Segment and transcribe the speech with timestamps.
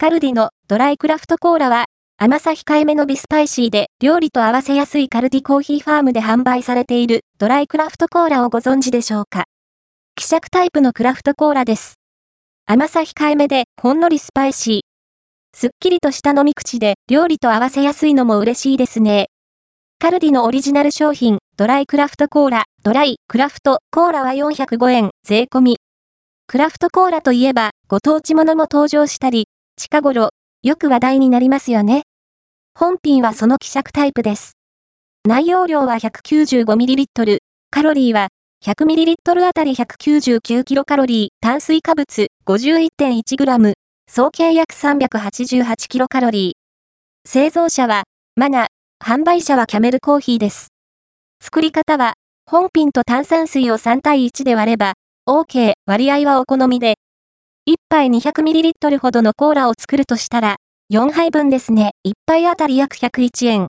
[0.00, 1.86] カルディのドライクラフトコーラは、
[2.18, 9.46] 甘さ控えめのビスパイシーで料理と合わせやすいカルディコーヒーファームで販売されているドライクラフトコーラをご存知でしょうか
[10.14, 11.96] 希釈タイプのクラフトコーラです。
[12.64, 14.80] 甘さ控えめでほんのりスパイシー。
[15.52, 19.30] すっきりとした飲み口で料理と合わせやすいのも嬉しいですね。
[19.98, 25.78] カルディのオリジナル商品、ドライクラフトコーラ、ドライクラフトコーラは405円、税込み。
[26.46, 29.48] クラフトコーラといえば、ご当地ものも登場したり、
[29.78, 30.30] 近頃、
[30.64, 32.02] よく話題になりますよね。
[32.74, 34.56] 本品はその希釈タイプです。
[35.24, 37.38] 内容量は 195ml、
[37.70, 38.28] カロリーは
[38.64, 43.72] 100ml あたり 199kcal、炭水化物 51.1g、
[44.10, 46.52] 総計約 388kcal。
[47.24, 48.02] 製造者は、
[48.34, 48.66] マナ、
[49.00, 50.72] 販売者はキャメルコーヒーです。
[51.40, 52.14] 作り方は、
[52.46, 54.94] 本品と炭酸水を3対1で割れば、
[55.28, 56.96] OK、割合はお好みで、
[57.68, 60.56] 1杯 200ml ほどのコーラを作るとしたら、
[60.90, 61.90] 4杯分ですね。
[62.06, 63.66] 1杯あたり約101円。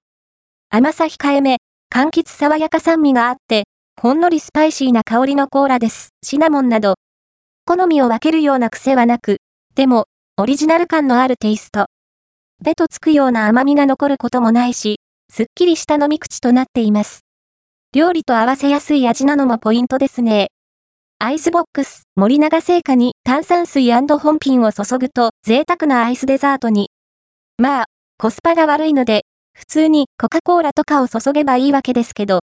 [0.70, 1.58] 甘さ控えめ、
[1.94, 3.66] 柑橘爽やか酸味があって、
[4.02, 6.12] ほんのりスパイシーな香りのコーラです。
[6.24, 6.96] シナモンなど、
[7.66, 9.40] 好みを分けるような癖はなく、
[9.76, 10.06] でも、
[10.38, 11.88] オリジナル感のあるテイスト。
[12.64, 17.26] 手とつくような甘みが残ることもないし、すっきりした飲み口となっています。
[17.94, 20.52] 料理と合わせやすい味なのもポイントですね。
[21.22, 26.92] アイスボックス、森永製菓に炭酸水本品を注ぐと贅沢なアイスデザートに。
[27.58, 27.86] まあ、
[28.18, 32.38] コスパが悪いので、普通にコカ・コーラとかを注げばいいわけですけど、